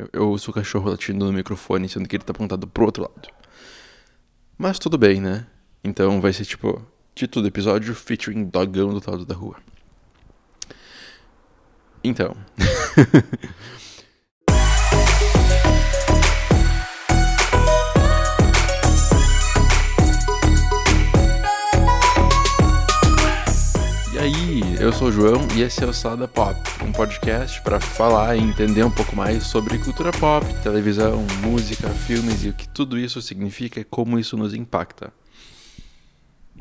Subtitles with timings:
[0.00, 3.02] Eu, eu ouço o cachorro latindo no microfone, sendo que ele tá apontado pro outro
[3.02, 3.28] lado.
[4.56, 5.46] Mas tudo bem, né?
[5.84, 6.82] Então vai ser tipo
[7.14, 9.56] título do episódio featuring dogão do outro lado da rua.
[12.02, 12.34] Então.
[25.10, 28.90] o João e esse é o Salada Pop, um podcast para falar e entender um
[28.90, 33.84] pouco mais sobre cultura pop, televisão, música, filmes e o que tudo isso significa e
[33.84, 35.12] como isso nos impacta.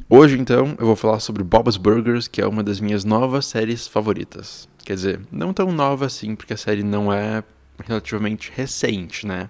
[0.09, 3.87] Hoje, então, eu vou falar sobre Bob's Burgers, que é uma das minhas novas séries
[3.87, 4.67] favoritas.
[4.83, 7.43] Quer dizer, não tão nova assim, porque a série não é
[7.85, 9.47] relativamente recente, né?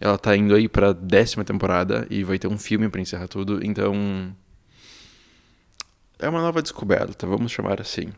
[0.00, 3.60] Ela tá indo aí pra décima temporada e vai ter um filme pra encerrar tudo,
[3.62, 4.34] então.
[6.18, 8.12] É uma nova descoberta, vamos chamar assim.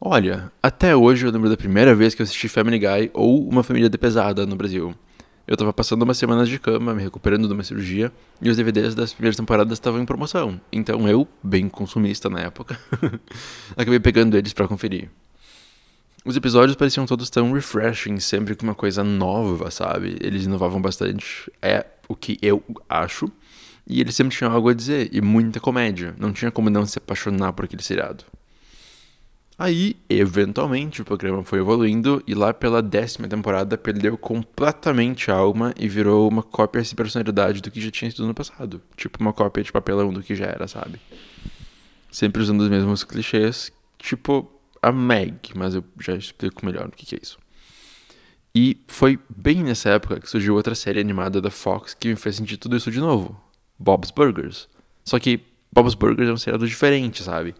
[0.00, 3.64] Olha, até hoje eu lembro da primeira vez que eu assisti Family Guy ou Uma
[3.64, 4.94] Família de Pesada no Brasil.
[5.44, 8.94] Eu tava passando umas semanas de cama, me recuperando de uma cirurgia, e os DVDs
[8.94, 10.60] das primeiras temporadas estavam em promoção.
[10.70, 12.78] Então eu, bem consumista na época,
[13.76, 15.10] acabei pegando eles para conferir.
[16.24, 20.16] Os episódios pareciam todos tão refreshing, sempre com uma coisa nova, sabe?
[20.20, 23.28] Eles inovavam bastante, é o que eu acho.
[23.88, 26.14] E eles sempre tinham algo a dizer, e muita comédia.
[26.18, 28.22] Não tinha como não se apaixonar por aquele seriado.
[29.58, 35.74] Aí, eventualmente, o programa foi evoluindo e lá pela décima temporada perdeu completamente a alma
[35.76, 38.80] e virou uma cópia sem personalidade do que já tinha sido no passado.
[38.94, 41.00] Tipo uma cópia de papelão do que já era, sabe?
[42.08, 44.48] Sempre usando os mesmos clichês, tipo
[44.80, 47.38] a Meg, mas eu já explico melhor o que é isso.
[48.54, 52.36] E foi bem nessa época que surgiu outra série animada da Fox que me fez
[52.36, 53.47] sentir tudo isso de novo.
[53.78, 54.68] Bob's Burgers.
[55.04, 55.40] Só que
[55.72, 57.54] Bob's Burgers é um seriado diferente, sabe?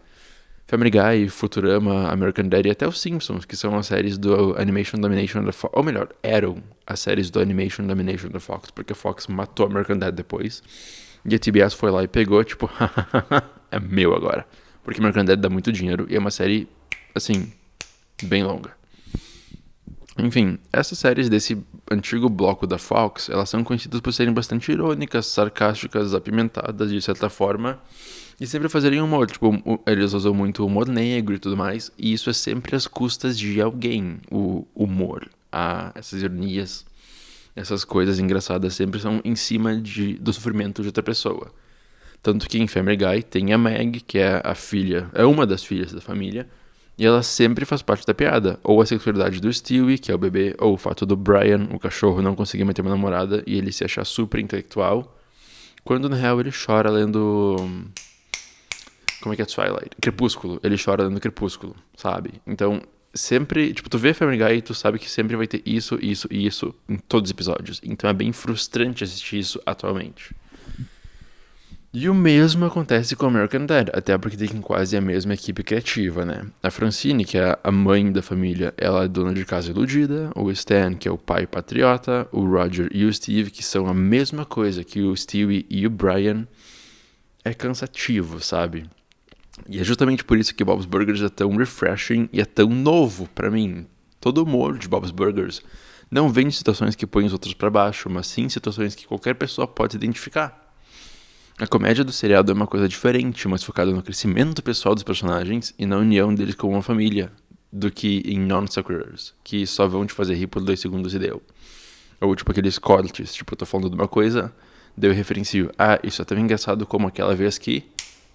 [0.67, 4.99] Family Guy, Futurama, American Dad e até os Simpsons, que são as séries do Animation
[4.99, 5.73] Domination da Fox.
[5.75, 9.97] Ou melhor, eram as séries do Animation Domination da Fox, porque a Fox matou American
[9.97, 10.61] Dad depois.
[11.25, 12.69] E a TBS foi lá e pegou, tipo,
[13.71, 14.45] é meu agora.
[14.83, 16.67] Porque American Dad dá muito dinheiro e é uma série,
[17.15, 17.51] assim,
[18.21, 18.78] bem longa.
[20.23, 21.57] Enfim, essas séries desse
[21.89, 27.29] antigo bloco da Fox, elas são conhecidas por serem bastante irônicas, sarcásticas, apimentadas de certa
[27.29, 27.79] forma,
[28.39, 29.51] e sempre fazerem humor, tipo,
[29.85, 33.61] eles usam muito humor negro e tudo mais, e isso é sempre às custas de
[33.61, 36.85] alguém, o humor, a, essas ironias,
[37.55, 41.51] essas coisas engraçadas sempre são em cima de, do sofrimento de outra pessoa.
[42.21, 45.63] Tanto que em Family Guy tem a Meg, que é a filha, é uma das
[45.63, 46.47] filhas da família,
[46.99, 48.59] e ela sempre faz parte da piada.
[48.61, 51.79] Ou a sexualidade do Stewie, que é o bebê, ou o fato do Brian, o
[51.79, 55.17] cachorro, não conseguir manter uma namorada e ele se achar super intelectual.
[55.85, 57.55] Quando na real ele chora lendo.
[59.21, 59.91] Como é que é Twilight?
[60.01, 60.59] Crepúsculo.
[60.61, 62.33] Ele chora lendo Crepúsculo, sabe?
[62.45, 62.81] Então,
[63.13, 63.73] sempre.
[63.73, 66.45] Tipo, tu vê Family Guy e tu sabe que sempre vai ter isso, isso e
[66.45, 67.79] isso em todos os episódios.
[67.81, 70.35] Então é bem frustrante assistir isso atualmente.
[71.91, 76.23] E o mesmo acontece com American Dad, até porque tem quase a mesma equipe criativa,
[76.23, 76.45] né?
[76.61, 80.51] A Francine, que é a mãe da família, ela é dona de casa iludida, o
[80.51, 84.45] Stan, que é o pai patriota, o Roger e o Steve, que são a mesma
[84.45, 86.47] coisa que o Stewie e o Brian,
[87.43, 88.85] é cansativo, sabe?
[89.67, 93.27] E é justamente por isso que Bob's Burgers é tão refreshing e é tão novo
[93.33, 93.87] para mim.
[94.21, 95.63] Todo humor de Bob's Burgers
[96.11, 99.33] não vem de situações que põem os outros para baixo, mas sim situações que qualquer
[99.33, 100.68] pessoa pode identificar.
[101.61, 105.73] A comédia do seriado é uma coisa diferente, mais focada no crescimento pessoal dos personagens
[105.77, 107.33] e na união deles como uma família,
[107.69, 111.43] do que em non-sequiturs, que só vão te fazer rir por dois segundos e deu.
[112.21, 114.53] Ou tipo aqueles cortes, tipo, eu tô falando de uma coisa,
[114.95, 117.83] daí eu referencio, ah, isso é tão engraçado como aquela vez que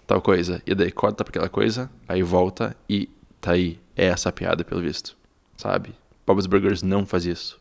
[0.06, 3.08] tal coisa, e daí corta pra aquela coisa, aí volta e
[3.40, 5.16] tá aí, é essa piada pelo visto,
[5.56, 5.94] sabe?
[6.26, 7.58] Bob's Burgers não faz isso.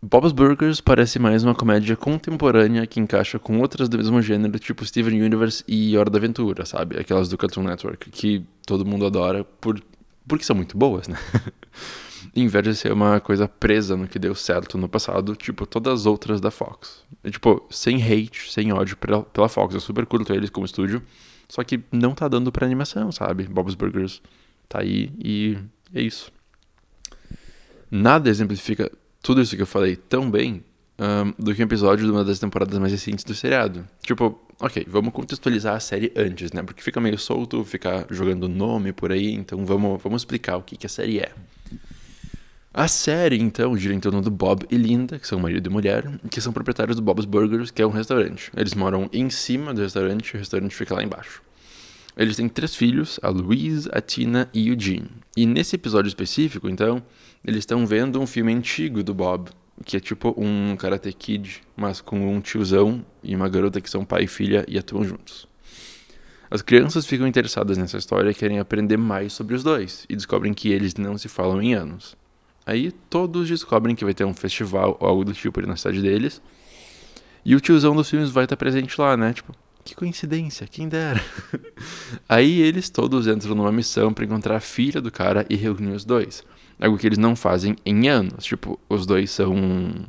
[0.00, 4.86] Bob's Burgers parece mais uma comédia contemporânea que encaixa com outras do mesmo gênero, tipo
[4.86, 6.96] Steven Universe e Hora da Aventura, sabe?
[6.96, 9.82] Aquelas do Cartoon Network, que todo mundo adora por...
[10.26, 11.18] porque são muito boas, né?
[12.34, 16.00] em vez de ser uma coisa presa no que deu certo no passado, tipo todas
[16.00, 17.02] as outras da Fox.
[17.24, 19.74] E, tipo, sem hate, sem ódio pela Fox.
[19.74, 21.02] Eu super curto eles como estúdio,
[21.48, 23.48] só que não tá dando pra animação, sabe?
[23.48, 24.22] Bob's Burgers
[24.68, 25.58] tá aí e
[25.92, 26.30] é isso.
[27.90, 28.92] Nada exemplifica
[29.22, 30.64] tudo isso que eu falei tão bem
[30.98, 33.86] um, do que um episódio de uma das temporadas mais recentes do seriado.
[34.02, 36.62] Tipo, ok, vamos contextualizar a série antes, né?
[36.62, 40.76] Porque fica meio solto ficar jogando nome por aí, então vamos, vamos explicar o que,
[40.76, 41.32] que a série é.
[42.72, 46.04] A série, então, gira em torno do Bob e Linda, que são marido e mulher,
[46.30, 48.52] que são proprietários do Bob's Burgers, que é um restaurante.
[48.56, 51.42] Eles moram em cima do restaurante e o restaurante fica lá embaixo.
[52.18, 55.04] Eles têm três filhos, a Louise, a Tina e o Jean.
[55.36, 57.00] E nesse episódio específico, então,
[57.44, 59.50] eles estão vendo um filme antigo do Bob,
[59.84, 64.04] que é tipo um Karate Kid, mas com um tiozão e uma garota que são
[64.04, 65.46] pai e filha e atuam juntos.
[66.50, 70.52] As crianças ficam interessadas nessa história e querem aprender mais sobre os dois, e descobrem
[70.52, 72.16] que eles não se falam em anos.
[72.66, 76.02] Aí todos descobrem que vai ter um festival ou algo do tipo ali na cidade
[76.02, 76.42] deles,
[77.44, 79.32] e o tiozão dos filmes vai estar presente lá, né?
[79.32, 79.54] Tipo,
[79.88, 81.22] que coincidência, quem dera.
[82.28, 86.04] Aí eles todos entram numa missão para encontrar a filha do cara e reunir os
[86.04, 86.44] dois.
[86.78, 88.44] Algo que eles não fazem em anos.
[88.44, 90.06] Tipo, os dois são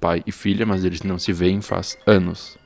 [0.00, 2.56] pai e filha, mas eles não se veem faz anos.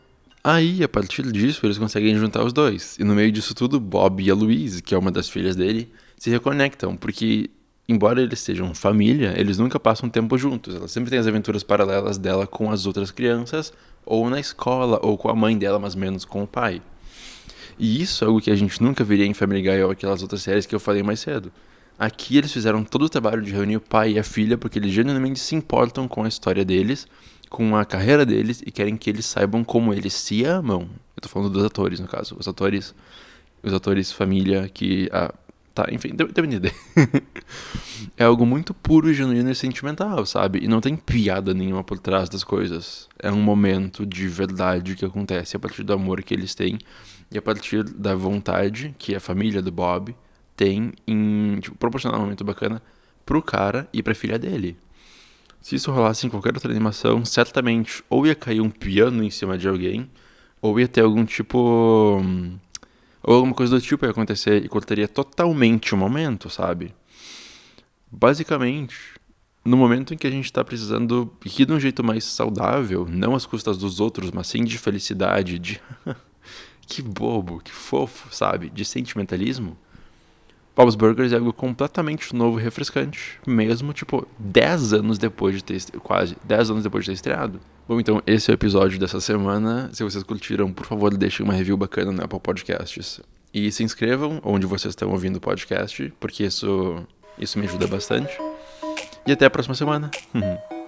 [0.45, 2.97] Aí, a partir disso, eles conseguem juntar os dois.
[2.99, 5.91] E no meio disso tudo, Bob e a Louise, que é uma das filhas dele,
[6.17, 7.51] se reconectam, porque,
[7.91, 10.75] embora eles sejam família, eles nunca passam tempo juntos.
[10.75, 13.73] Ela sempre tem as aventuras paralelas dela com as outras crianças,
[14.05, 16.81] ou na escola, ou com a mãe dela, mas menos com o pai.
[17.79, 20.43] E isso é algo que a gente nunca veria em Family Guy ou aquelas outras
[20.43, 21.51] séries que eu falei mais cedo.
[21.99, 24.93] Aqui eles fizeram todo o trabalho de reunir o pai e a filha porque eles
[24.93, 27.07] genuinamente se importam com a história deles
[27.51, 30.89] com a carreira deles e querem que eles saibam como eles se amam.
[31.17, 32.37] Eu tô falando dos atores, no caso.
[32.39, 32.95] Os atores.
[33.63, 35.11] Os atores família que.
[35.13, 35.35] Ah,
[35.75, 36.73] tá, enfim, deu, deu entender.
[38.20, 40.58] é algo muito puro, genuíno e sentimental, sabe?
[40.62, 43.08] E não tem piada nenhuma por trás das coisas.
[43.19, 46.78] É um momento de verdade que acontece a partir do amor que eles têm
[47.32, 50.14] e a partir da vontade que a família do Bob
[50.55, 52.82] tem em tipo, proporcionar um momento bacana
[53.25, 54.76] pro cara e pra filha dele.
[55.62, 59.56] Se isso rolasse em qualquer outra animação, certamente ou ia cair um piano em cima
[59.56, 60.11] de alguém,
[60.61, 62.22] ou ia ter algum tipo.
[63.22, 66.94] Ou alguma coisa do tipo ia acontecer e cortaria totalmente o momento, sabe?
[68.11, 69.15] Basicamente,
[69.65, 73.35] no momento em que a gente está precisando rir de um jeito mais saudável, não
[73.35, 75.81] às custas dos outros, mas sim de felicidade, de.
[76.87, 78.69] que bobo, que fofo, sabe?
[78.71, 79.77] De sentimentalismo
[80.81, 85.79] Bob's Burgers é algo completamente novo e refrescante, mesmo, tipo, 10 anos depois de ter,
[85.99, 87.61] quase 10 anos depois de ter estreado.
[87.87, 89.91] Bom, então esse é o episódio dessa semana.
[89.93, 93.21] Se vocês curtiram, por favor, deixem uma review bacana no Apple Podcasts.
[93.53, 97.05] E se inscrevam onde vocês estão ouvindo o podcast, porque isso,
[97.41, 98.37] isso me ajuda bastante.
[99.27, 100.11] E até a próxima semana.